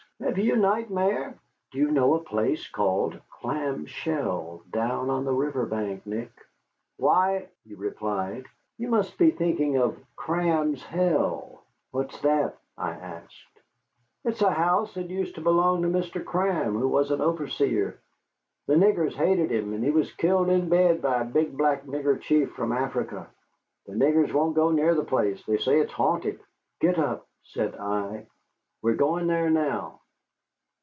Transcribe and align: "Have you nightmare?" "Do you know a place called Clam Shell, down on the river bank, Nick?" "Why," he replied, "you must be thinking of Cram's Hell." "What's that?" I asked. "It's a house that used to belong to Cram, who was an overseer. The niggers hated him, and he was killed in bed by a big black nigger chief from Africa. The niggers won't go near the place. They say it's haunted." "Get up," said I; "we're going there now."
"Have 0.23 0.37
you 0.37 0.55
nightmare?" 0.55 1.35
"Do 1.71 1.79
you 1.79 1.89
know 1.89 2.13
a 2.13 2.19
place 2.23 2.67
called 2.69 3.19
Clam 3.31 3.87
Shell, 3.87 4.61
down 4.71 5.09
on 5.09 5.25
the 5.25 5.33
river 5.33 5.65
bank, 5.65 6.05
Nick?" 6.05 6.29
"Why," 6.97 7.49
he 7.65 7.73
replied, 7.73 8.45
"you 8.77 8.87
must 8.87 9.17
be 9.17 9.31
thinking 9.31 9.77
of 9.77 9.97
Cram's 10.15 10.83
Hell." 10.85 11.63
"What's 11.89 12.21
that?" 12.21 12.55
I 12.77 12.91
asked. 12.91 13.61
"It's 14.23 14.43
a 14.43 14.51
house 14.51 14.93
that 14.93 15.09
used 15.09 15.35
to 15.35 15.41
belong 15.41 15.91
to 15.91 16.19
Cram, 16.23 16.77
who 16.77 16.87
was 16.87 17.09
an 17.09 17.19
overseer. 17.19 17.97
The 18.67 18.75
niggers 18.75 19.13
hated 19.13 19.51
him, 19.51 19.73
and 19.73 19.83
he 19.83 19.89
was 19.89 20.13
killed 20.13 20.49
in 20.49 20.69
bed 20.69 21.01
by 21.01 21.21
a 21.21 21.25
big 21.25 21.57
black 21.57 21.85
nigger 21.85 22.21
chief 22.21 22.51
from 22.51 22.71
Africa. 22.71 23.27
The 23.87 23.93
niggers 23.95 24.31
won't 24.31 24.55
go 24.55 24.69
near 24.69 24.93
the 24.93 25.03
place. 25.03 25.43
They 25.45 25.57
say 25.57 25.79
it's 25.79 25.91
haunted." 25.93 26.39
"Get 26.79 26.99
up," 26.99 27.25
said 27.41 27.73
I; 27.75 28.27
"we're 28.83 28.93
going 28.93 29.25
there 29.25 29.49
now." 29.49 29.97